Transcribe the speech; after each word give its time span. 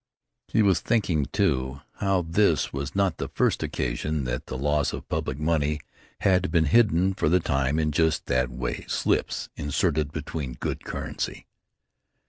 He 0.47 0.63
was 0.63 0.79
thinking, 0.79 1.27
too, 1.27 1.81
how 1.97 2.23
this 2.23 2.73
was 2.73 2.95
not 2.95 3.17
the 3.17 3.27
first 3.27 3.61
occasion 3.61 4.23
that 4.23 4.47
the 4.47 4.57
loss 4.57 4.93
of 4.93 5.07
public 5.07 5.37
money 5.37 5.79
had 6.21 6.49
been 6.49 6.65
hidden 6.65 7.13
for 7.13 7.29
the 7.29 7.39
time 7.39 7.77
in 7.77 7.91
just 7.91 8.25
that 8.25 8.49
way 8.49 8.83
slips 8.87 9.49
inserted 9.55 10.11
between 10.11 10.53
good 10.53 10.83
currency. 10.83 11.45